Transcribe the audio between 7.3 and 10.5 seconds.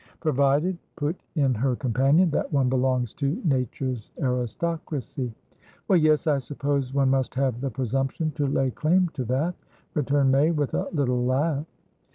have the presumption to lay claim to that," returned May,